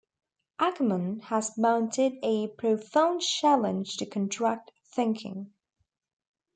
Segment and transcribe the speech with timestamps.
[0.57, 5.53] Ackerman has mounted a profound challenge to contract thinking.